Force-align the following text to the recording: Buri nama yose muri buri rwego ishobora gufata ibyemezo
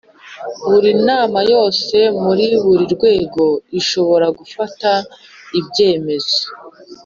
Buri 0.69 0.91
nama 1.07 1.39
yose 1.53 1.97
muri 2.23 2.45
buri 2.63 2.83
rwego 2.95 3.43
ishobora 3.79 4.27
gufata 4.39 4.91
ibyemezo 5.59 6.37